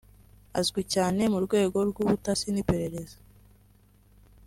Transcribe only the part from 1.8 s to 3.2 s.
rw’ubutasi n’iperereza